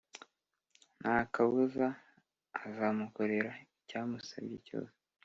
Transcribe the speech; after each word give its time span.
ntakabuza 1.01 1.87
azamukorera 2.65 3.51
icyamusabye 3.75 4.57
cyose. 4.67 4.97